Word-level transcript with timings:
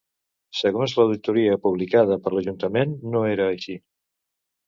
Segons 0.59 0.95
l'auditoria 0.99 1.57
publicada 1.65 2.17
per 2.23 2.33
l'Ajuntament, 2.35 2.97
no 3.17 3.23
era 3.35 3.47
així. 3.53 3.77